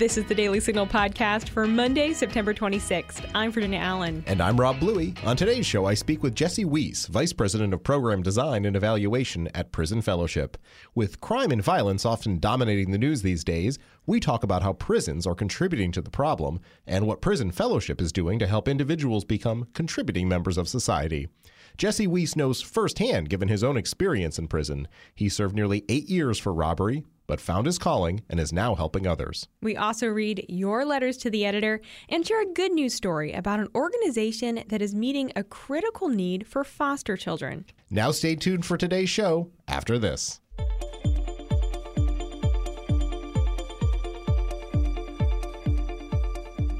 [0.00, 3.30] This is the Daily Signal podcast for Monday, September 26th.
[3.34, 4.24] I'm Virginia Allen.
[4.26, 5.12] And I'm Rob Bluey.
[5.24, 9.48] On today's show, I speak with Jesse Wiese, Vice President of Program Design and Evaluation
[9.54, 10.56] at Prison Fellowship.
[10.94, 15.26] With crime and violence often dominating the news these days, we talk about how prisons
[15.26, 19.68] are contributing to the problem and what Prison Fellowship is doing to help individuals become
[19.74, 21.28] contributing members of society.
[21.76, 24.88] Jesse Wiese knows firsthand given his own experience in prison.
[25.14, 29.06] He served nearly eight years for robbery, but found his calling and is now helping
[29.06, 29.46] others.
[29.62, 33.60] We also read your letters to the editor and share a good news story about
[33.60, 37.66] an organization that is meeting a critical need for foster children.
[37.88, 40.40] Now, stay tuned for today's show after this.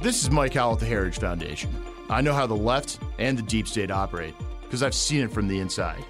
[0.03, 1.71] This is Mike Howell at the Heritage Foundation.
[2.09, 5.47] I know how the left and the deep state operate because I've seen it from
[5.47, 6.05] the inside.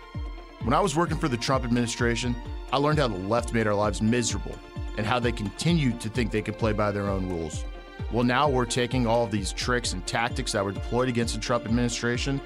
[0.63, 2.35] When I was working for the Trump administration,
[2.73, 4.55] I learned how the left made our lives miserable
[4.97, 7.65] and how they continued to think they could play by their own rules.
[8.13, 11.41] Well, now we're taking all of these tricks and tactics that were deployed against the
[11.41, 12.41] Trump administration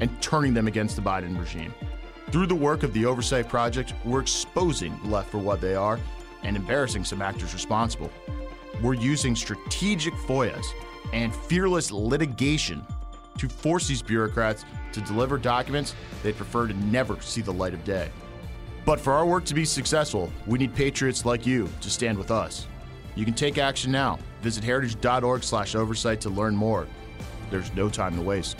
[0.00, 1.74] and turning them against the Biden regime.
[2.30, 5.98] Through the work of the Oversight Project, we're exposing the left for what they are
[6.42, 8.10] and embarrassing some actors responsible.
[8.82, 10.64] We're using strategic FOIAs
[11.12, 12.86] and fearless litigation
[13.36, 17.84] to force these bureaucrats to deliver documents they'd prefer to never see the light of
[17.84, 18.10] day.
[18.84, 22.30] But for our work to be successful, we need patriots like you to stand with
[22.30, 22.66] us.
[23.14, 24.18] You can take action now.
[24.42, 26.86] Visit heritage.org/oversight to learn more.
[27.50, 28.56] There's no time to waste.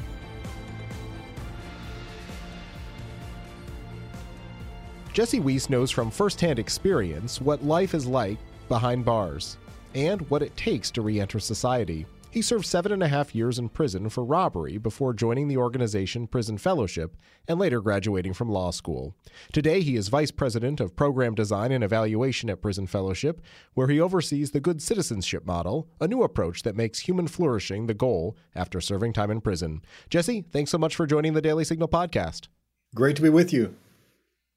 [5.12, 9.56] Jesse Wiese knows from firsthand experience what life is like behind bars
[9.94, 12.06] and what it takes to re enter society.
[12.32, 16.28] He served seven and a half years in prison for robbery before joining the organization
[16.28, 17.16] Prison Fellowship
[17.48, 19.16] and later graduating from law school.
[19.52, 23.40] Today, he is vice president of program design and evaluation at Prison Fellowship,
[23.74, 27.94] where he oversees the good citizenship model, a new approach that makes human flourishing the
[27.94, 29.82] goal after serving time in prison.
[30.08, 32.46] Jesse, thanks so much for joining the Daily Signal podcast.
[32.94, 33.74] Great to be with you.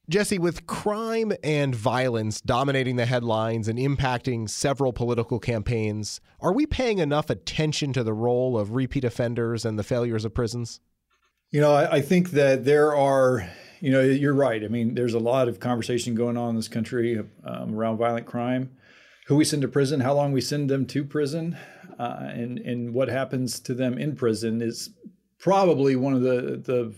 [0.10, 6.66] Jesse, with crime and violence dominating the headlines and impacting several political campaigns, are we
[6.66, 10.82] paying enough attention to the role of repeat offenders and the failures of prisons?
[11.52, 13.50] You know, I, I think that there are,
[13.80, 14.62] you know, you're right.
[14.62, 18.26] I mean, there's a lot of conversation going on in this country um, around violent
[18.26, 18.76] crime,
[19.28, 21.58] who we send to prison, how long we send them to prison,
[21.98, 24.90] uh, and and what happens to them in prison is
[25.40, 26.94] probably one of the the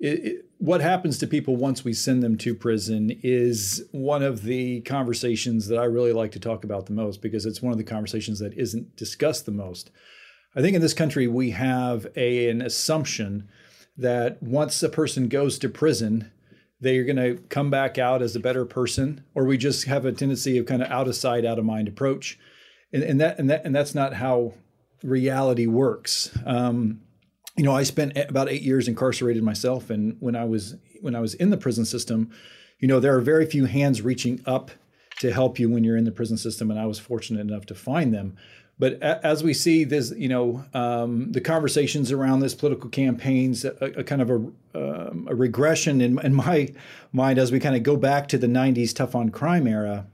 [0.00, 4.44] it, it, what happens to people once we send them to prison is one of
[4.44, 7.78] the conversations that I really like to talk about the most because it's one of
[7.78, 9.90] the conversations that isn't discussed the most.
[10.54, 13.48] I think in this country we have a, an assumption
[13.96, 16.30] that once a person goes to prison,
[16.80, 20.12] they're going to come back out as a better person, or we just have a
[20.12, 22.38] tendency of kind of out of sight, out of mind approach,
[22.92, 24.54] and, and that and that and that's not how
[25.02, 26.30] reality works.
[26.46, 27.00] Um,
[27.56, 31.20] you know, I spent about eight years incarcerated myself, and when I was when I
[31.20, 32.30] was in the prison system,
[32.78, 34.70] you know, there are very few hands reaching up
[35.20, 37.74] to help you when you're in the prison system, and I was fortunate enough to
[37.74, 38.36] find them.
[38.78, 43.74] But as we see this, you know, um, the conversations around this political campaigns, a,
[43.80, 44.34] a kind of a,
[44.74, 46.72] um, a regression in, in my
[47.12, 50.06] mind as we kind of go back to the '90s tough on crime era.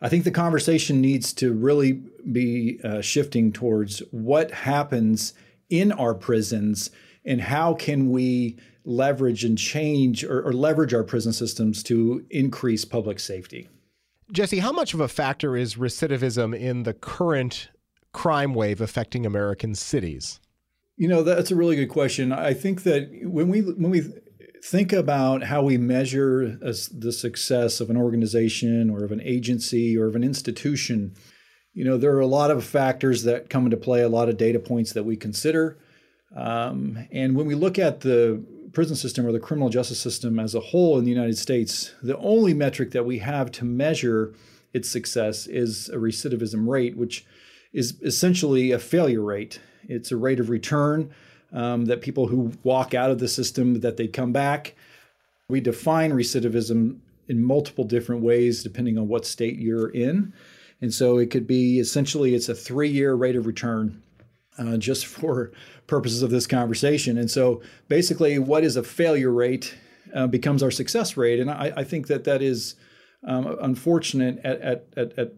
[0.00, 1.92] I think the conversation needs to really
[2.32, 5.34] be uh, shifting towards what happens
[5.70, 6.90] in our prisons
[7.24, 12.84] and how can we leverage and change or, or, leverage our prison systems to increase
[12.84, 13.68] public safety.
[14.32, 17.68] Jesse, how much of a factor is recidivism in the current
[18.12, 20.40] crime wave affecting American cities?
[20.96, 22.32] You know, that's a really good question.
[22.32, 24.12] I think that when we when we
[24.62, 30.06] think about how we measure the success of an organization or of an agency or
[30.06, 31.14] of an institution,
[31.74, 34.36] you know, there are a lot of factors that come into play, a lot of
[34.36, 35.78] data points that we consider.
[36.34, 38.42] Um, and when we look at the
[38.72, 42.16] prison system or the criminal justice system as a whole in the United States, the
[42.18, 44.34] only metric that we have to measure
[44.72, 47.24] its success is a recidivism rate, which
[47.72, 49.60] is essentially a failure rate.
[49.88, 51.10] It's a rate of return
[51.52, 54.74] um, that people who walk out of the system that they come back.
[55.48, 56.98] We define recidivism
[57.28, 60.32] in multiple different ways depending on what state you're in.
[60.80, 64.02] And so it could be essentially it's a three year rate of return
[64.58, 65.52] uh, just for
[65.86, 67.18] purposes of this conversation.
[67.18, 69.74] And so basically, what is a failure rate
[70.14, 71.40] uh, becomes our success rate.
[71.40, 72.74] And I, I think that that is
[73.26, 75.32] um, unfortunate at, at, at,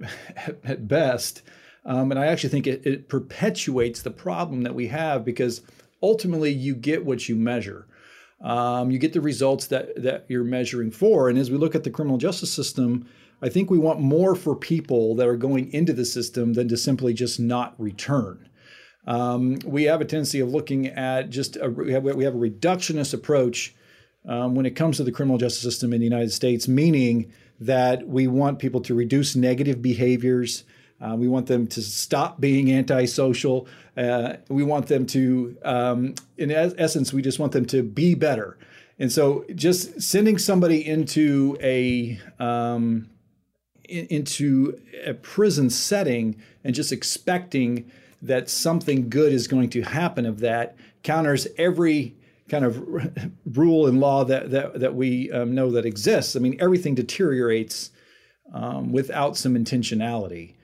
[0.65, 1.43] at, best.
[1.85, 5.63] Um, and I actually think it, it perpetuates the problem that we have because
[6.03, 7.87] ultimately you get what you measure.
[8.41, 11.29] um, you get the results that that you're measuring for.
[11.29, 13.07] And as we look at the criminal justice system,
[13.43, 16.77] I think we want more for people that are going into the system than to
[16.77, 18.49] simply just not return.
[19.07, 22.39] Um, we have a tendency of looking at just a, we, have, we have a
[22.39, 23.75] reductionist approach
[24.29, 28.07] um, when it comes to the criminal justice system in the United States, meaning that
[28.07, 30.63] we want people to reduce negative behaviors.
[31.01, 33.67] Uh, we want them to stop being antisocial.
[33.97, 38.15] Uh, we want them to, um, in es- essence, we just want them to be
[38.15, 38.57] better.
[39.01, 43.09] And so, just sending somebody into a um,
[43.93, 47.91] in, into a prison setting and just expecting
[48.23, 52.15] that something good is going to happen of that counters every
[52.49, 56.37] kind of rule and law that that, that we um, know that exists.
[56.37, 57.91] I mean, everything deteriorates
[58.53, 60.55] um, without some intentionality.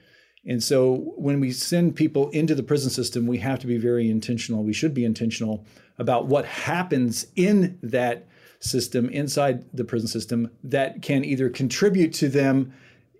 [0.46, 4.08] And so when we send people into the prison system, we have to be very
[4.08, 4.62] intentional.
[4.62, 5.66] We should be intentional
[5.98, 8.26] about what happens in that
[8.60, 12.72] system, inside the prison system, that can either contribute to them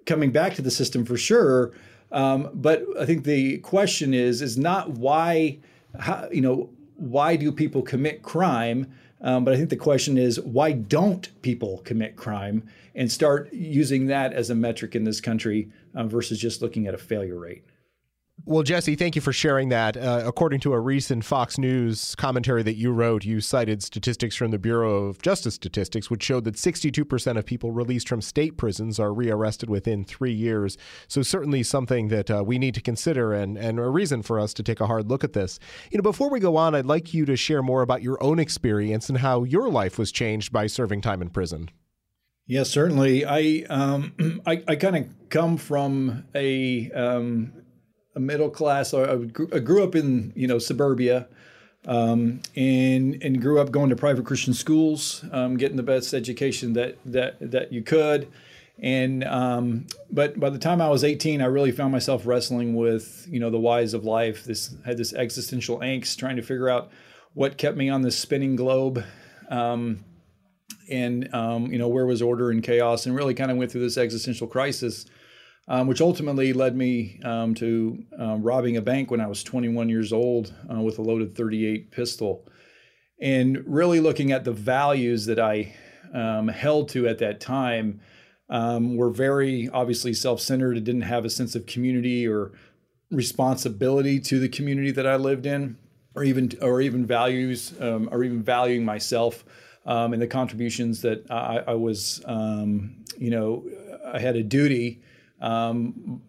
[0.08, 1.72] coming back to the system for sure.
[2.10, 5.58] Um, but I think the question is is not why,
[6.00, 8.90] how, you know, why do people commit crime?
[9.20, 14.06] Um, but I think the question is why don't people commit crime and start using
[14.06, 17.64] that as a metric in this country uh, versus just looking at a failure rate.
[18.48, 19.94] Well, Jesse, thank you for sharing that.
[19.94, 24.52] Uh, according to a recent Fox News commentary that you wrote, you cited statistics from
[24.52, 28.98] the Bureau of Justice Statistics, which showed that 62% of people released from state prisons
[28.98, 30.78] are rearrested within three years.
[31.08, 34.54] So, certainly something that uh, we need to consider and, and a reason for us
[34.54, 35.58] to take a hard look at this.
[35.90, 38.38] You know, before we go on, I'd like you to share more about your own
[38.38, 41.68] experience and how your life was changed by serving time in prison.
[42.46, 43.26] Yes, certainly.
[43.26, 47.52] I um, I, I kind of come from a um,
[48.19, 48.93] a middle class.
[48.93, 51.29] I, I grew up in you know suburbia,
[51.87, 56.75] um, and and grew up going to private Christian schools, um, getting the best education
[56.75, 58.29] that that that you could.
[58.81, 63.26] And um, but by the time I was 18, I really found myself wrestling with
[63.31, 64.44] you know the whys of life.
[64.44, 66.91] This had this existential angst, trying to figure out
[67.35, 69.05] what kept me on this spinning globe.
[69.49, 70.05] Um,
[70.91, 73.82] and um, you know where was order and chaos, and really kind of went through
[73.82, 75.06] this existential crisis
[75.69, 79.88] um, which ultimately led me um, to uh, robbing a bank when I was 21
[79.88, 82.49] years old uh, with a loaded 38 pistol.
[83.20, 85.75] And really looking at the values that I
[86.15, 88.00] um, held to at that time
[88.49, 90.79] um, were very obviously self centered.
[90.79, 92.53] It didn't have a sense of community or
[93.11, 95.76] responsibility to the community that I lived in,
[96.15, 99.44] or even or even values um, or even valuing myself
[99.85, 103.65] and the contributions that I, I was, you know,
[104.06, 105.03] I had a duty
[105.40, 106.23] um,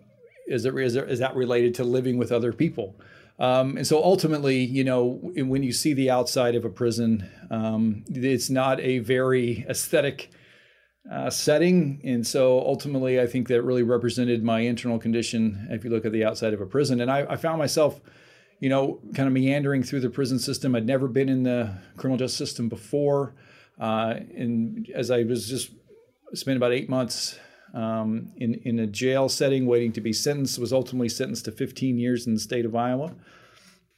[0.47, 2.95] is, it, is, is that related to living with other people?
[3.39, 8.03] Um, and so ultimately, you know, when you see the outside of a prison, um,
[8.09, 10.29] it's not a very aesthetic
[11.09, 12.01] uh, setting.
[12.03, 16.11] And so ultimately, I think that really represented my internal condition if you look at
[16.11, 16.99] the outside of a prison.
[16.99, 18.01] And I, I found myself,
[18.59, 20.75] you know, kind of meandering through the prison system.
[20.75, 23.35] I'd never been in the criminal justice system before.
[23.79, 25.71] Uh, and as I was just
[26.33, 27.39] spent about eight months
[27.73, 31.97] um, in, in a jail setting waiting to be sentenced, was ultimately sentenced to 15
[31.97, 33.13] years in the state of Iowa.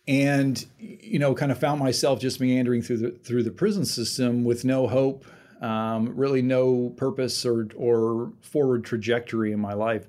[0.08, 4.44] And, you know, kind of found myself just meandering through the, through the prison system
[4.44, 5.26] with no hope,
[5.62, 10.08] um, really no purpose or, or forward trajectory in my life.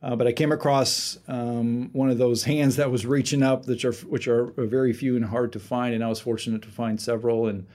[0.00, 3.84] Uh, but I came across um, one of those hands that was reaching up, which
[3.84, 7.00] are which are very few and hard to find, and I was fortunate to find
[7.00, 7.48] several.
[7.48, 7.66] And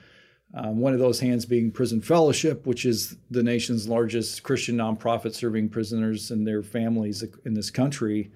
[0.54, 5.34] um, one of those hands being Prison Fellowship, which is the nation's largest Christian nonprofit
[5.34, 8.32] serving prisoners and their families in this country.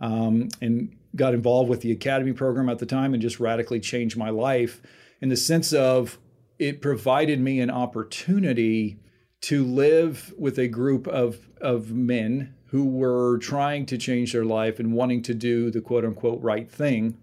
[0.00, 4.16] Um, and got involved with the academy program at the time and just radically changed
[4.16, 4.80] my life
[5.20, 6.18] in the sense of
[6.58, 8.98] it provided me an opportunity
[9.40, 14.78] to live with a group of, of men who were trying to change their life
[14.78, 17.16] and wanting to do the quote unquote right thing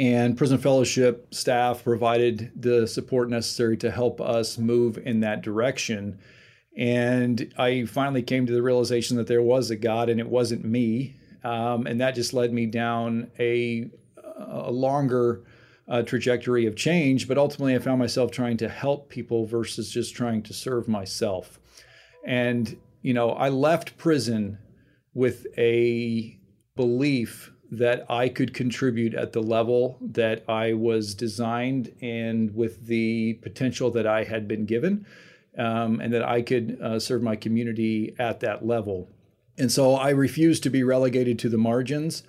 [0.00, 6.18] and prison fellowship staff provided the support necessary to help us move in that direction.
[6.74, 10.64] And i finally came to the realization that there was a god and it wasn't
[10.64, 11.16] me.
[11.44, 13.90] Um, and that just led me down a,
[14.38, 15.44] a longer
[15.86, 17.28] uh, trajectory of change.
[17.28, 21.60] But ultimately i found myself trying to help people versus just trying to serve myself.
[22.26, 24.56] And you know i left prison
[25.12, 26.38] with a
[26.74, 33.34] belief that I could contribute at the level that I was designed and with the
[33.42, 35.06] potential that I had been given,
[35.56, 39.08] um, and that I could uh, serve my community at that level.
[39.58, 42.22] And so I refused to be relegated to the margins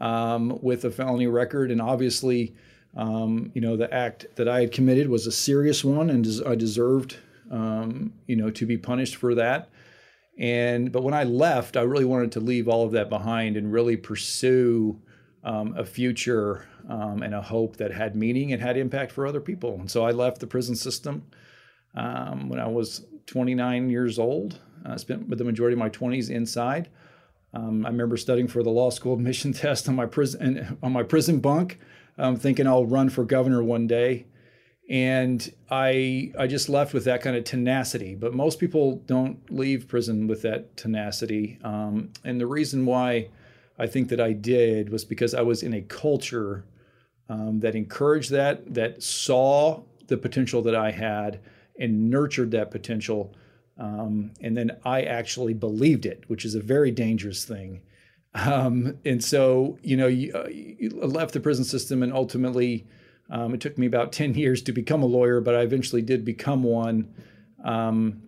[0.00, 1.70] um, with a felony record.
[1.70, 2.54] And obviously,
[2.96, 6.44] Um, you know, the act that I had committed was a serious one, and des-
[6.44, 7.18] I deserved,
[7.48, 9.68] um, you know, to be punished for that.
[10.40, 13.70] And but when I left, I really wanted to leave all of that behind and
[13.70, 14.98] really pursue
[15.44, 19.40] um, a future um, and a hope that had meaning and had impact for other
[19.40, 19.74] people.
[19.74, 21.26] And so I left the prison system
[21.94, 24.58] um, when I was 29 years old.
[24.86, 26.88] I spent the majority of my 20s inside.
[27.52, 31.02] Um, I remember studying for the law school admission test on my prison on my
[31.02, 31.78] prison bunk,
[32.16, 34.24] um, thinking I'll run for governor one day.
[34.90, 38.16] And I I just left with that kind of tenacity.
[38.16, 41.58] But most people don't leave prison with that tenacity.
[41.62, 43.28] Um, and the reason why
[43.78, 46.64] I think that I did was because I was in a culture
[47.30, 51.40] um, that encouraged that, that saw the potential that I had
[51.78, 53.32] and nurtured that potential.
[53.78, 57.80] Um, and then I actually believed it, which is a very dangerous thing.
[58.34, 62.86] Um, and so, you know, you, uh, you left the prison system, and ultimately,
[63.30, 66.24] um, it took me about 10 years to become a lawyer, but I eventually did
[66.24, 67.12] become one.
[67.64, 68.22] Um,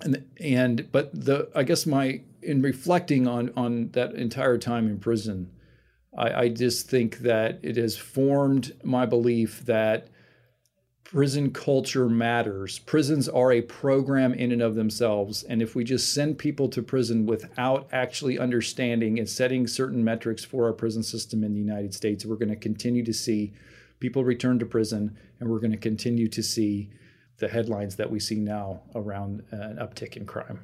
[0.00, 4.98] and, and, but the, I guess my, in reflecting on, on that entire time in
[4.98, 5.50] prison,
[6.16, 10.08] I, I just think that it has formed my belief that
[11.04, 12.80] prison culture matters.
[12.80, 15.44] Prisons are a program in and of themselves.
[15.44, 20.44] And if we just send people to prison without actually understanding and setting certain metrics
[20.44, 23.52] for our prison system in the United States, we're going to continue to see
[24.04, 26.90] people return to prison and we're going to continue to see
[27.38, 30.60] the headlines that we see now around uh, an uptick in crime.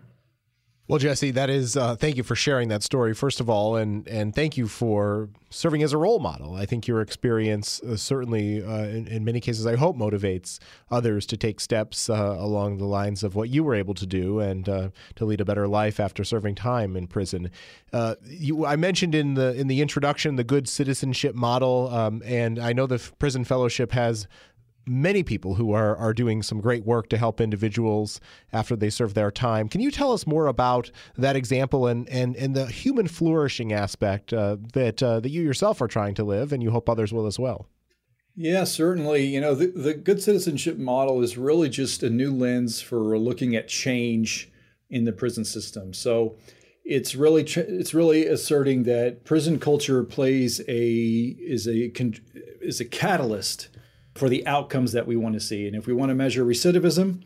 [0.91, 4.09] Well, Jesse, that is uh, thank you for sharing that story first of all, and
[4.09, 6.57] and thank you for serving as a role model.
[6.57, 10.59] I think your experience uh, certainly, uh, in, in, many cases, I hope motivates
[10.91, 14.41] others to take steps uh, along the lines of what you were able to do
[14.41, 17.51] and uh, to lead a better life after serving time in prison.
[17.93, 22.59] Uh, you, I mentioned in the in the introduction the good citizenship model, um, and
[22.59, 24.27] I know the Prison Fellowship has
[24.91, 28.21] many people who are, are doing some great work to help individuals
[28.53, 29.69] after they serve their time.
[29.69, 34.33] Can you tell us more about that example and, and, and the human flourishing aspect
[34.33, 37.27] uh, that, uh, that you yourself are trying to live and you hope others will
[37.27, 37.69] as well?
[38.35, 39.25] Yeah, certainly.
[39.27, 43.55] You know, the, the good citizenship model is really just a new lens for looking
[43.55, 44.51] at change
[44.89, 45.95] in the prison system.
[45.95, 46.37] So
[46.85, 50.91] it's really it's really asserting that prison culture plays a
[51.39, 51.93] is a
[52.61, 53.69] is a catalyst
[54.21, 55.67] for the outcomes that we want to see.
[55.67, 57.23] And if we want to measure recidivism,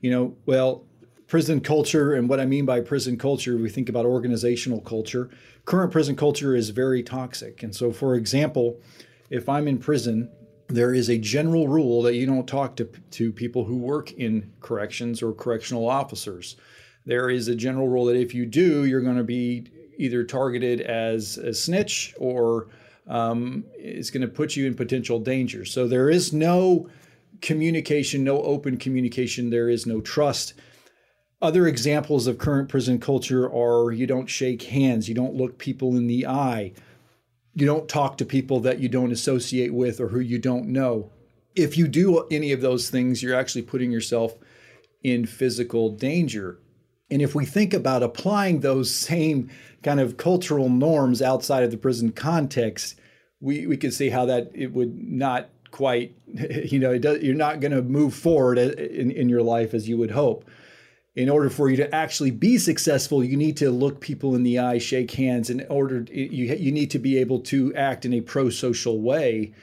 [0.00, 0.86] you know, well,
[1.26, 5.28] prison culture, and what I mean by prison culture, we think about organizational culture.
[5.66, 7.62] Current prison culture is very toxic.
[7.62, 8.80] And so, for example,
[9.28, 10.30] if I'm in prison,
[10.68, 14.50] there is a general rule that you don't talk to, to people who work in
[14.60, 16.56] corrections or correctional officers.
[17.04, 19.66] There is a general rule that if you do, you're going to be
[19.98, 22.68] either targeted as a snitch or
[23.10, 25.64] um, is going to put you in potential danger.
[25.64, 26.88] So there is no
[27.42, 30.54] communication, no open communication, there is no trust.
[31.42, 35.96] Other examples of current prison culture are you don't shake hands, you don't look people
[35.96, 36.72] in the eye,
[37.54, 41.10] you don't talk to people that you don't associate with or who you don't know.
[41.56, 44.34] If you do any of those things, you're actually putting yourself
[45.02, 46.60] in physical danger.
[47.10, 49.50] And if we think about applying those same
[49.82, 53.00] kind of cultural norms outside of the prison context,
[53.40, 56.14] we we could see how that it would not quite
[56.64, 59.98] you know does, you're not going to move forward in, in your life as you
[59.98, 60.44] would hope.
[61.16, 64.58] In order for you to actually be successful you need to look people in the
[64.58, 68.20] eye shake hands in order you you need to be able to act in a
[68.20, 69.54] pro-social way.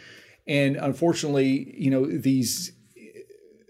[0.45, 2.73] And unfortunately you know these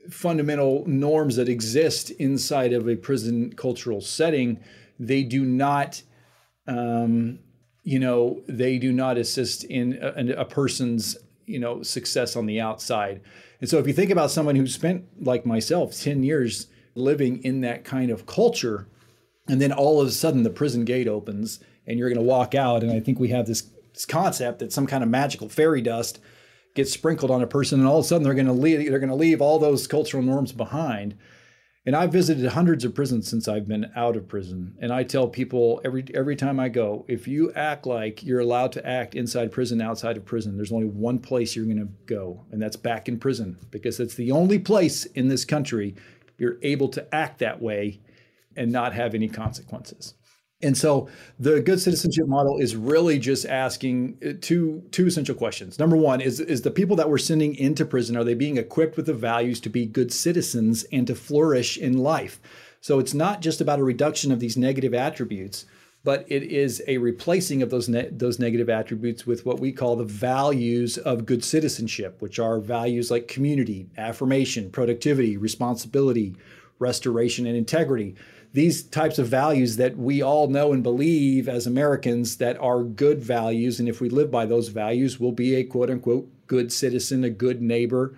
[0.09, 4.59] fundamental norms that exist inside of a prison cultural setting
[4.99, 6.01] they do not
[6.67, 7.39] um,
[7.87, 12.59] you know, they do not assist in a, a, person's, you know, success on the
[12.59, 13.21] outside.
[13.61, 17.61] And so if you think about someone who spent, like myself, 10 years living in
[17.61, 18.89] that kind of culture,
[19.47, 22.53] and then all of a sudden the prison gate opens and you're going to walk
[22.53, 22.83] out.
[22.83, 26.19] And I think we have this, this concept that some kind of magical fairy dust
[26.77, 28.99] gets sprinkled on a person, and all of a sudden they're going to leave, they're
[28.99, 31.17] going to leave all those cultural norms behind.
[31.85, 34.75] And I've visited hundreds of prisons since I've been out of prison.
[34.81, 38.73] And I tell people every every time I go, if you act like you're allowed
[38.73, 42.45] to act inside prison, outside of prison, there's only one place you're going to go,
[42.51, 45.95] and that's back in prison, because it's the only place in this country
[46.37, 47.99] you're able to act that way
[48.55, 50.13] and not have any consequences.
[50.61, 55.77] And so the good citizenship model is really just asking uh, two two essential questions.
[55.77, 58.97] Number one is is the people that we're sending into prison are they being equipped
[58.97, 62.39] with the values to be good citizens and to flourish in life?
[62.81, 65.65] So it's not just about a reduction of these negative attributes,
[66.03, 69.95] but it is a replacing of those ne- those negative attributes with what we call
[69.95, 76.35] the values of good citizenship, which are values like community, affirmation, productivity, responsibility,
[76.79, 78.15] restoration, and integrity.
[78.53, 83.21] These types of values that we all know and believe as Americans that are good
[83.21, 87.23] values, and if we live by those values, we'll be a quote unquote good citizen,
[87.23, 88.15] a good neighbor,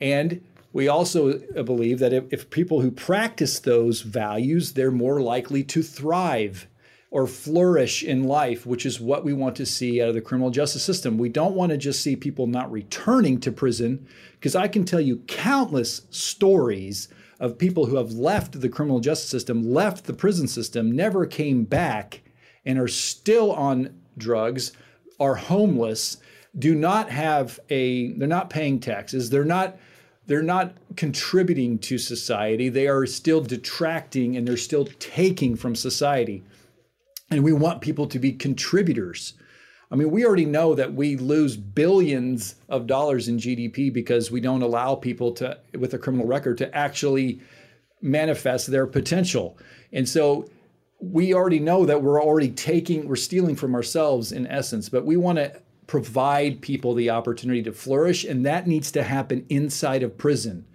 [0.00, 0.40] and
[0.72, 5.64] we also uh, believe that if, if, people who practice those values, they're more likely
[5.64, 6.68] to thrive
[7.10, 10.50] or flourish in life, which is what we want to see out of the criminal
[10.50, 11.16] justice system.
[11.16, 15.00] We don't want to just see people not returning to prison, because I can tell
[15.00, 17.08] you countless stories
[17.40, 21.64] of people who have left the criminal justice system, left the prison system, never came
[21.64, 22.22] back,
[22.64, 24.72] and are still on drugs,
[25.20, 26.18] are homeless,
[26.58, 29.78] do not have a, they're not paying taxes, they're not
[30.28, 32.68] they're not contributing to society.
[32.68, 36.44] They are still detracting and they're still taking from society.
[37.30, 39.32] And we want people to be contributors.
[39.90, 44.40] I mean, we already know that we lose billions of dollars in GDP because we
[44.40, 47.40] don't allow people to, with a criminal record, to actually
[48.02, 49.58] manifest their potential.
[49.92, 50.48] And so
[51.00, 55.16] we already know that we're already taking, we're stealing from ourselves in essence, but we
[55.16, 58.24] want to provide people the opportunity to flourish.
[58.24, 60.66] And that needs to happen inside of prison,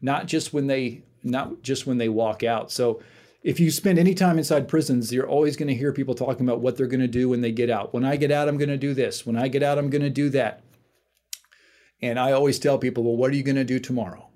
[0.00, 2.70] not just when they, not just when they walk out.
[2.70, 3.02] So
[3.42, 6.60] if you spend any time inside prisons, you're always going to hear people talking about
[6.60, 7.94] what they're going to do when they get out.
[7.94, 9.24] When I get out, I'm going to do this.
[9.24, 10.62] When I get out, I'm going to do that.
[12.02, 14.28] And I always tell people, well, what are you going to do tomorrow?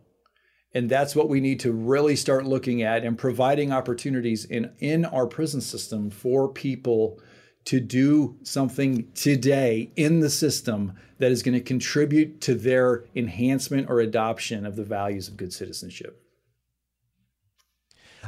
[0.73, 5.05] And that's what we need to really start looking at and providing opportunities in, in
[5.05, 7.21] our prison system for people
[7.67, 13.89] to do something today in the system that is going to contribute to their enhancement
[13.89, 16.24] or adoption of the values of good citizenship.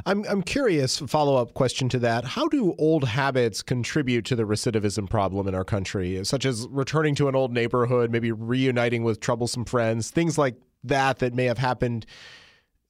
[0.05, 2.23] I'm, I'm curious, follow up question to that.
[2.25, 7.15] How do old habits contribute to the recidivism problem in our country, such as returning
[7.15, 11.57] to an old neighborhood, maybe reuniting with troublesome friends, things like that that may have
[11.57, 12.05] happened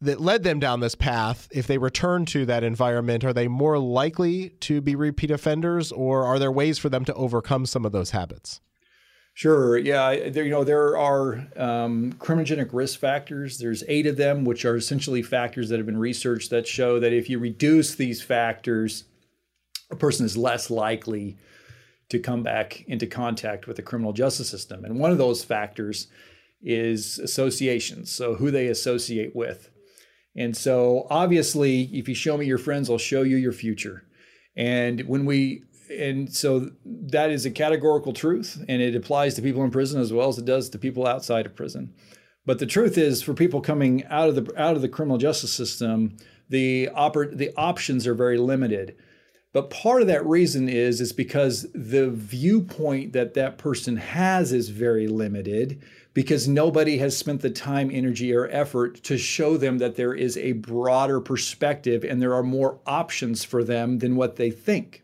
[0.01, 1.47] that led them down this path?
[1.51, 6.23] If they return to that environment, are they more likely to be repeat offenders, or
[6.23, 8.61] are there ways for them to overcome some of those habits?
[9.37, 9.77] Sure.
[9.77, 10.31] Yeah.
[10.31, 13.59] There, you know, there are um, criminogenic risk factors.
[13.59, 17.13] There's eight of them, which are essentially factors that have been researched that show that
[17.13, 19.03] if you reduce these factors,
[19.91, 21.37] a person is less likely
[22.09, 24.83] to come back into contact with the criminal justice system.
[24.83, 26.07] And one of those factors
[26.63, 28.11] is associations.
[28.11, 29.69] So who they associate with.
[30.35, 34.03] And so obviously, if you show me your friends, I'll show you your future.
[34.55, 39.63] And when we and so that is a categorical truth, and it applies to people
[39.63, 41.93] in prison as well as it does to people outside of prison.
[42.45, 45.53] But the truth is, for people coming out of the out of the criminal justice
[45.53, 46.17] system,
[46.49, 48.95] the oper- the options are very limited.
[49.53, 54.69] But part of that reason is is because the viewpoint that that person has is
[54.69, 55.81] very limited
[56.13, 60.37] because nobody has spent the time, energy, or effort to show them that there is
[60.37, 65.03] a broader perspective and there are more options for them than what they think.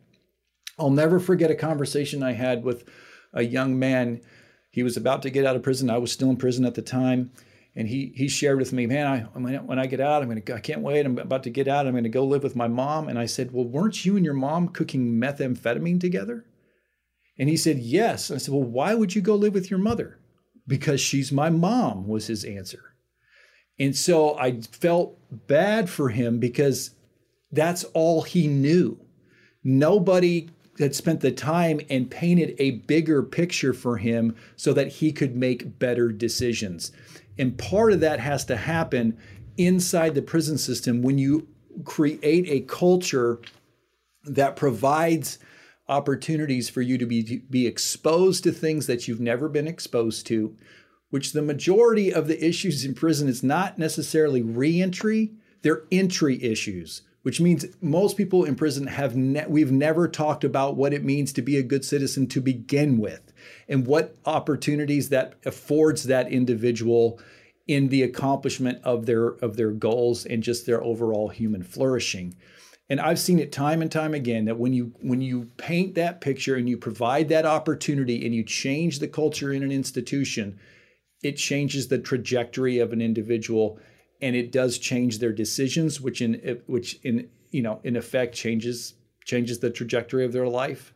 [0.78, 2.88] I'll never forget a conversation I had with
[3.34, 4.22] a young man.
[4.70, 5.90] He was about to get out of prison.
[5.90, 7.32] I was still in prison at the time.
[7.76, 9.22] And he, he shared with me, man, I,
[9.58, 11.06] when I get out, I'm going to, I can't wait.
[11.06, 11.88] I'm about to get out.
[11.88, 13.08] I'm going to go live with my mom.
[13.08, 16.46] And I said, well, weren't you and your mom cooking methamphetamine together?
[17.40, 18.30] And he said, yes.
[18.30, 20.20] I said, well, why would you go live with your mother?
[20.68, 22.94] Because she's my mom, was his answer.
[23.80, 26.92] And so I felt bad for him because
[27.52, 29.00] that's all he knew.
[29.64, 35.12] Nobody had spent the time and painted a bigger picture for him so that he
[35.12, 36.92] could make better decisions.
[37.38, 39.18] And part of that has to happen
[39.58, 41.48] inside the prison system when you
[41.84, 43.40] create a culture
[44.24, 45.38] that provides
[45.88, 50.56] opportunities for you to be, be exposed to things that you've never been exposed to,
[51.10, 57.04] which the majority of the issues in prison is not necessarily reentry, they're entry issues
[57.24, 61.34] which means most people in prison have ne- we've never talked about what it means
[61.34, 63.34] to be a good citizen to begin with
[63.68, 67.20] and what opportunities that affords that individual
[67.68, 72.36] in the accomplishment of their of their goals and just their overall human flourishing.
[72.90, 76.22] And i've seen it time and time again that when you when you paint that
[76.22, 80.60] picture and you provide that opportunity and you change the culture in an institution
[81.24, 83.80] it changes the trajectory of an individual
[84.24, 88.94] and it does change their decisions, which in which in you know in effect changes
[89.26, 90.94] changes the trajectory of their life.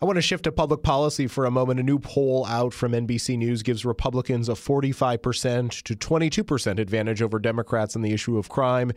[0.00, 1.80] I want to shift to public policy for a moment.
[1.80, 7.40] A new poll out from NBC News gives Republicans a 45% to 22% advantage over
[7.40, 8.92] Democrats on the issue of crime.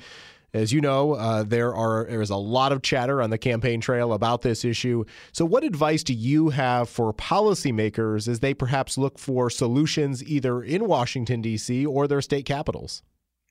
[0.54, 3.80] As you know, uh, there are there is a lot of chatter on the campaign
[3.80, 5.06] trail about this issue.
[5.32, 10.62] So, what advice do you have for policymakers as they perhaps look for solutions either
[10.62, 11.86] in Washington D.C.
[11.86, 13.02] or their state capitals?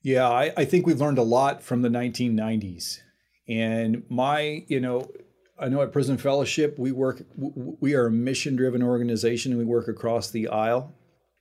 [0.03, 3.01] Yeah, I, I think we've learned a lot from the 1990s,
[3.49, 5.11] and my you know
[5.59, 9.65] I know at Prison Fellowship we work we are a mission driven organization and we
[9.65, 10.95] work across the aisle.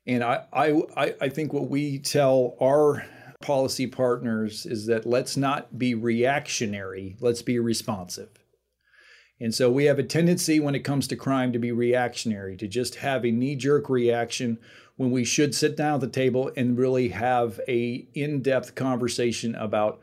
[0.08, 3.06] And I, I I think what we tell our
[3.42, 8.30] policy partners is that let's not be reactionary, let's be responsive.
[9.40, 12.68] And so we have a tendency when it comes to crime to be reactionary, to
[12.68, 14.58] just have a knee-jerk reaction
[14.98, 20.02] when we should sit down at the table and really have a in-depth conversation about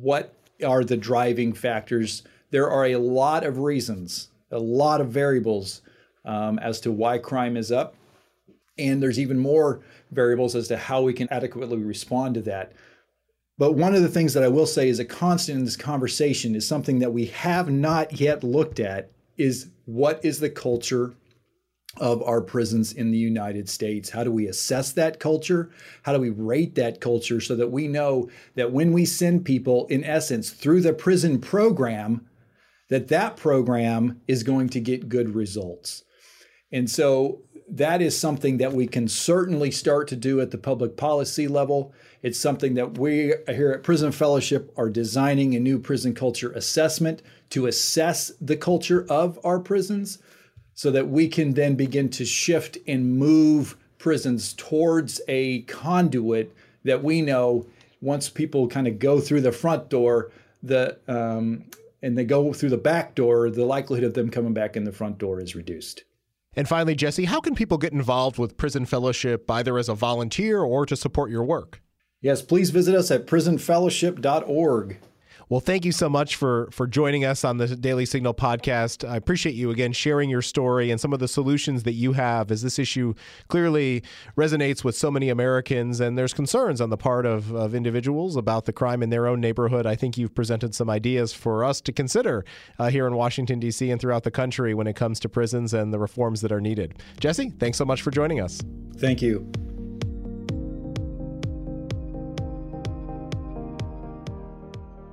[0.00, 0.34] what
[0.66, 5.80] are the driving factors there are a lot of reasons, a lot of variables
[6.26, 7.94] um, as to why crime is up.
[8.78, 9.80] And there's even more
[10.10, 12.72] variables as to how we can adequately respond to that.
[13.58, 16.54] But one of the things that I will say is a constant in this conversation
[16.54, 21.14] is something that we have not yet looked at is what is the culture
[21.98, 24.08] of our prisons in the United States?
[24.08, 25.70] How do we assess that culture?
[26.02, 29.86] How do we rate that culture so that we know that when we send people,
[29.88, 32.26] in essence, through the prison program,
[32.88, 36.04] that that program is going to get good results.
[36.72, 40.94] And so that is something that we can certainly start to do at the public
[40.94, 41.94] policy level.
[42.22, 47.22] It's something that we here at Prison Fellowship are designing a new prison culture assessment
[47.48, 50.18] to assess the culture of our prisons
[50.74, 56.54] so that we can then begin to shift and move prisons towards a conduit
[56.84, 57.66] that we know
[58.02, 60.30] once people kind of go through the front door,
[60.62, 61.64] the um,
[62.02, 64.92] and they go through the back door, the likelihood of them coming back in the
[64.92, 66.04] front door is reduced.
[66.54, 70.60] And finally, Jesse, how can people get involved with Prison Fellowship either as a volunteer
[70.60, 71.80] or to support your work?
[72.20, 74.98] Yes, please visit us at prisonfellowship.org.
[75.52, 79.06] Well, thank you so much for for joining us on the Daily Signal podcast.
[79.06, 82.50] I appreciate you again sharing your story and some of the solutions that you have
[82.50, 83.12] as this issue
[83.48, 84.02] clearly
[84.34, 88.64] resonates with so many Americans and there's concerns on the part of, of individuals about
[88.64, 89.84] the crime in their own neighborhood.
[89.84, 92.46] I think you've presented some ideas for us to consider
[92.78, 93.90] uh, here in Washington, D.C.
[93.90, 96.94] and throughout the country when it comes to prisons and the reforms that are needed.
[97.20, 98.62] Jesse, thanks so much for joining us.
[98.96, 99.52] Thank you.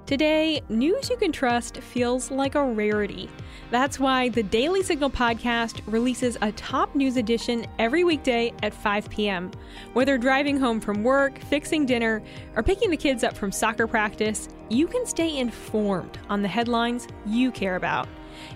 [0.10, 3.30] Today, news you can trust feels like a rarity.
[3.70, 9.08] That's why the Daily Signal podcast releases a top news edition every weekday at 5
[9.12, 9.52] p.m.
[9.94, 12.24] Whether driving home from work, fixing dinner,
[12.56, 17.08] or picking the kids up from soccer practice, you can stay informed on the headlines
[17.28, 18.08] you care about.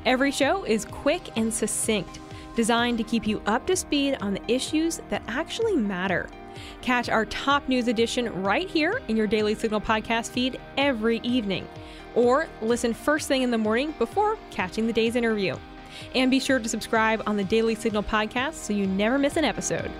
[0.07, 2.17] Every show is quick and succinct,
[2.55, 6.27] designed to keep you up to speed on the issues that actually matter.
[6.81, 11.67] Catch our top news edition right here in your Daily Signal podcast feed every evening,
[12.15, 15.55] or listen first thing in the morning before catching the day's interview.
[16.15, 19.45] And be sure to subscribe on the Daily Signal podcast so you never miss an
[19.45, 19.91] episode.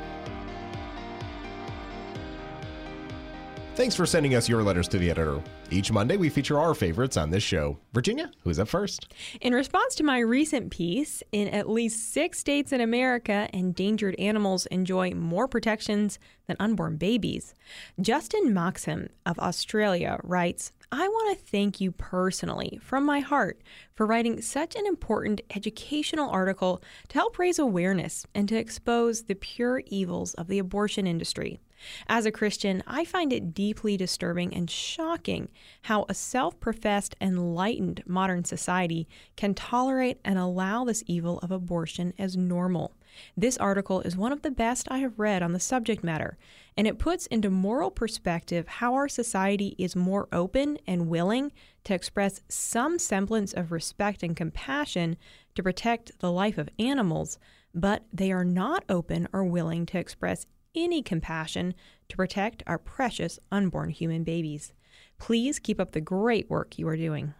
[3.75, 5.41] Thanks for sending us your letters to the editor.
[5.71, 7.79] Each Monday, we feature our favorites on this show.
[7.91, 9.12] Virginia, who's up first?
[9.41, 14.67] In response to my recent piece, in at least six states in America, endangered animals
[14.67, 17.55] enjoy more protections than unborn babies.
[17.99, 23.59] Justin Maxim of Australia writes I want to thank you personally, from my heart,
[23.95, 29.33] for writing such an important educational article to help raise awareness and to expose the
[29.33, 31.59] pure evils of the abortion industry.
[32.07, 35.49] As a Christian, I find it deeply disturbing and shocking
[35.83, 42.13] how a self professed enlightened modern society can tolerate and allow this evil of abortion
[42.17, 42.93] as normal.
[43.37, 46.37] This article is one of the best I have read on the subject matter,
[46.75, 51.51] and it puts into moral perspective how our society is more open and willing
[51.83, 55.17] to express some semblance of respect and compassion
[55.55, 57.37] to protect the life of animals,
[57.73, 61.73] but they are not open or willing to express any compassion
[62.09, 64.73] to protect our precious unborn human babies.
[65.17, 67.33] Please keep up the great work you are doing.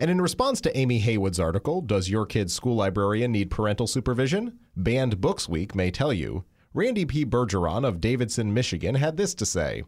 [0.00, 4.58] And in response to Amy Haywood's article, Does Your Kid's School Librarian Need Parental Supervision?
[4.76, 6.44] Banned Books Week may tell you.
[6.72, 7.24] Randy P.
[7.24, 9.82] Bergeron of Davidson, Michigan had this to say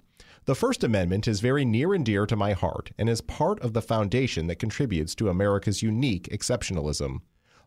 [0.46, 3.72] The First Amendment is very near and dear to my heart and is part of
[3.72, 7.20] the foundation that contributes to America's unique exceptionalism.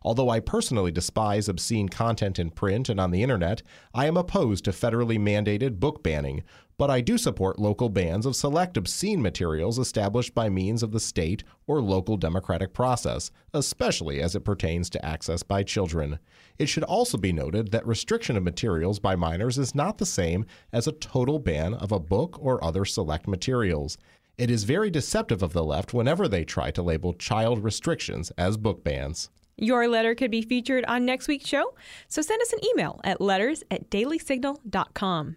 [0.04, 3.62] Although I personally despise obscene content in print and on the internet,
[3.94, 6.42] I am opposed to federally mandated book banning,
[6.76, 11.00] but I do support local bans of select obscene materials established by means of the
[11.00, 16.18] state or local democratic process, especially as it pertains to access by children.
[16.58, 20.44] It should also be noted that restriction of materials by minors is not the same
[20.70, 23.96] as a total ban of a book or other select materials.
[24.36, 28.58] It is very deceptive of the left whenever they try to label child restrictions as
[28.58, 29.30] book bans.
[29.56, 31.74] Your letter could be featured on next week's show,
[32.08, 35.36] so send us an email at letters at dailysignal.com.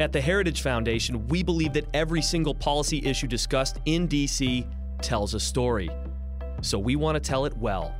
[0.00, 4.66] At the Heritage Foundation, we believe that every single policy issue discussed in D.C.
[5.02, 5.90] tells a story.
[6.62, 7.94] So we want to tell it well.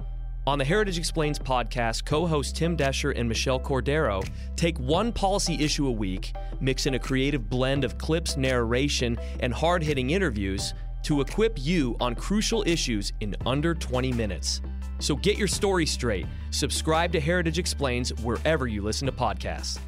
[0.47, 5.63] On the Heritage Explains podcast, co hosts Tim Doescher and Michelle Cordero take one policy
[5.63, 10.73] issue a week, mix in a creative blend of clips, narration, and hard hitting interviews
[11.03, 14.61] to equip you on crucial issues in under 20 minutes.
[14.99, 16.27] So get your story straight.
[16.51, 19.79] Subscribe to Heritage Explains wherever you listen to podcasts.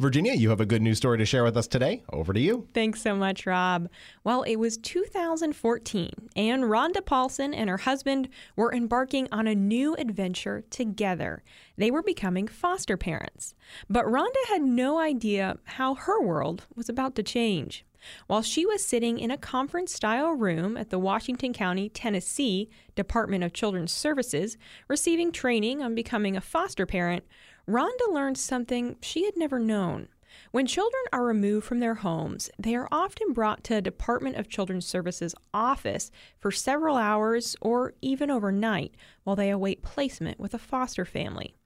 [0.00, 2.02] Virginia, you have a good news story to share with us today.
[2.10, 2.66] Over to you.
[2.72, 3.90] Thanks so much, Rob.
[4.24, 9.94] Well, it was 2014, and Rhonda Paulson and her husband were embarking on a new
[9.96, 11.42] adventure together.
[11.76, 13.54] They were becoming foster parents.
[13.90, 17.84] But Rhonda had no idea how her world was about to change.
[18.26, 23.44] While she was sitting in a conference style room at the Washington County, Tennessee Department
[23.44, 24.56] of Children's Services,
[24.88, 27.24] receiving training on becoming a foster parent,
[27.68, 30.08] Rhonda learned something she had never known.
[30.52, 34.48] When children are removed from their homes, they are often brought to a Department of
[34.48, 40.58] Children's Services office for several hours or even overnight while they await placement with a
[40.58, 41.56] foster family.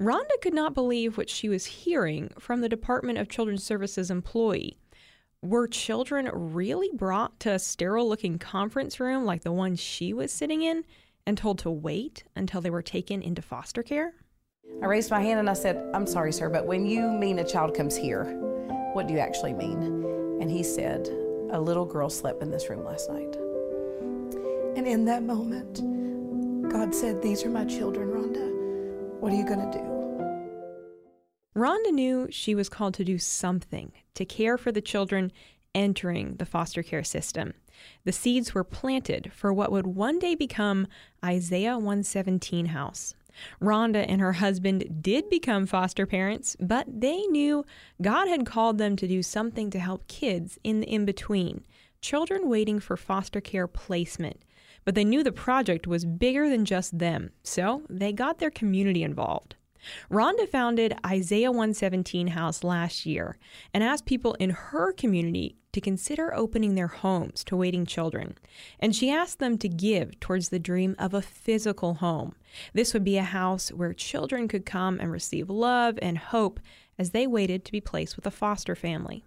[0.00, 4.78] Rhonda could not believe what she was hearing from the Department of Children's Services employee.
[5.42, 10.32] Were children really brought to a sterile looking conference room like the one she was
[10.32, 10.84] sitting in
[11.26, 14.14] and told to wait until they were taken into foster care?
[14.82, 17.44] I raised my hand and I said, I'm sorry, sir, but when you mean a
[17.44, 18.24] child comes here,
[18.92, 19.82] what do you actually mean?
[20.40, 21.06] And he said,
[21.50, 23.36] A little girl slept in this room last night.
[24.76, 29.20] And in that moment, God said, These are my children, Rhonda.
[29.20, 29.95] What are you going to do?
[31.56, 35.32] Rhonda knew she was called to do something to care for the children
[35.74, 37.54] entering the foster care system.
[38.04, 40.86] The seeds were planted for what would one day become
[41.24, 43.14] Isaiah 117 House.
[43.60, 47.64] Rhonda and her husband did become foster parents, but they knew
[48.02, 51.64] God had called them to do something to help kids in the in between,
[52.02, 54.42] children waiting for foster care placement.
[54.84, 59.02] But they knew the project was bigger than just them, so they got their community
[59.02, 59.56] involved.
[60.10, 63.36] Rhonda founded Isaiah 117 House last year
[63.72, 68.38] and asked people in her community to consider opening their homes to waiting children.
[68.80, 72.34] And she asked them to give towards the dream of a physical home.
[72.72, 76.60] This would be a house where children could come and receive love and hope
[76.98, 79.22] as they waited to be placed with a foster family.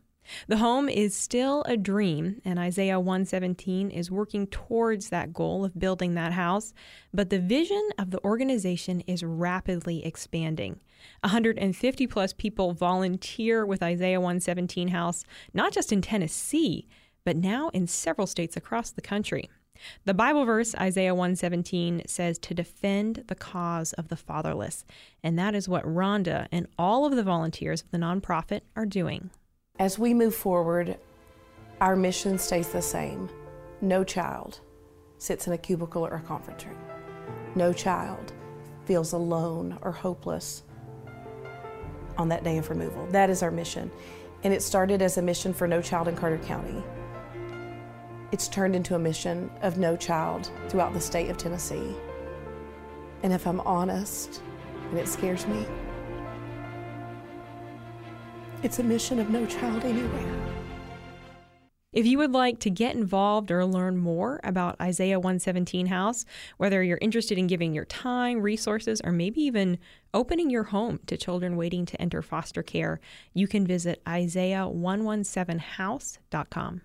[0.47, 5.79] The home is still a dream, and Isaiah 117 is working towards that goal of
[5.79, 6.73] building that house,
[7.13, 10.79] but the vision of the organization is rapidly expanding.
[11.23, 16.87] 150 plus people volunteer with Isaiah 117 House, not just in Tennessee,
[17.23, 19.49] but now in several states across the country.
[20.05, 24.83] The Bible verse Isaiah 117 says to defend the cause of the fatherless,
[25.23, 29.29] and that is what Rhonda and all of the volunteers of the nonprofit are doing.
[29.79, 30.97] As we move forward,
[31.79, 33.29] our mission stays the same.
[33.79, 34.59] No child
[35.19, 36.77] sits in a cubicle or a conference room.
[37.55, 38.33] No child
[38.83, 40.63] feels alone or hopeless
[42.17, 43.07] on that day of removal.
[43.07, 43.89] That is our mission.
[44.43, 46.83] And it started as a mission for No Child in Carter County.
[48.33, 51.95] It's turned into a mission of No Child throughout the state of Tennessee.
[53.23, 54.41] And if I'm honest,
[54.89, 55.65] and it scares me,
[58.63, 60.35] it's a mission of no child anywhere.
[61.91, 66.23] If you would like to get involved or learn more about Isaiah 117 House,
[66.57, 69.79] whether you're interested in giving your time, resources, or maybe even
[70.13, 72.99] opening your home to children waiting to enter foster care,
[73.33, 76.81] you can visit isaiah117house.com.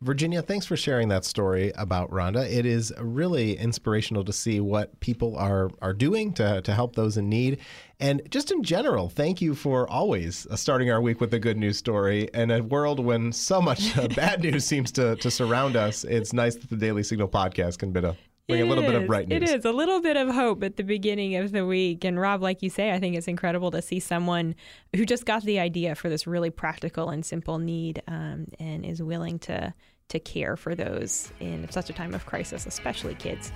[0.00, 2.48] Virginia, thanks for sharing that story about Rhonda.
[2.48, 7.16] It is really inspirational to see what people are are doing to, to help those
[7.16, 7.58] in need.
[7.98, 11.78] And just in general, thank you for always starting our week with a good news
[11.78, 12.28] story.
[12.32, 16.54] In a world when so much bad news seems to, to surround us, it's nice
[16.54, 18.16] that the Daily Signal podcast can bring a,
[18.48, 18.90] bring a little is.
[18.90, 19.42] bit of bright news.
[19.42, 22.04] It is a little bit of hope at the beginning of the week.
[22.04, 24.54] And Rob, like you say, I think it's incredible to see someone
[24.96, 29.02] who just got the idea for this really practical and simple need um, and is
[29.02, 29.74] willing to
[30.08, 33.52] to care for those in such a time of crisis, especially kids.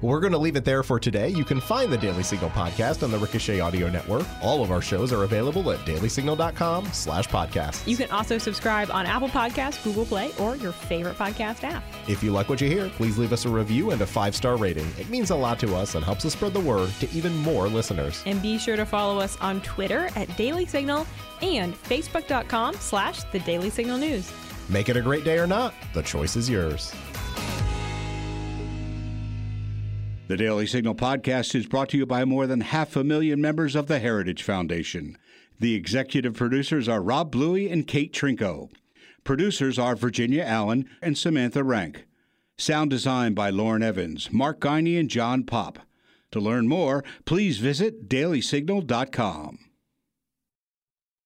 [0.00, 1.28] We're going to leave it there for today.
[1.28, 4.26] You can find the Daily Signal podcast on the Ricochet Audio Network.
[4.42, 7.86] All of our shows are available at dailysignal.com slash podcasts.
[7.86, 11.82] You can also subscribe on Apple Podcasts, Google Play, or your favorite podcast app.
[12.06, 14.86] If you like what you hear, please leave us a review and a five-star rating.
[14.98, 17.68] It means a lot to us and helps us spread the word to even more
[17.68, 18.22] listeners.
[18.26, 21.06] And be sure to follow us on Twitter at Daily Signal
[21.42, 24.32] and Facebook.com slash The Daily Signal News.
[24.68, 26.92] Make it a great day or not, the choice is yours.
[30.28, 33.74] The Daily Signal podcast is brought to you by more than half a million members
[33.74, 35.16] of the Heritage Foundation.
[35.58, 38.68] The executive producers are Rob Bluey and Kate Trinko.
[39.24, 42.04] Producers are Virginia Allen and Samantha Rank.
[42.58, 45.78] Sound design by Lauren Evans, Mark Guiney, and John Pop.
[46.32, 49.67] To learn more, please visit dailysignal.com.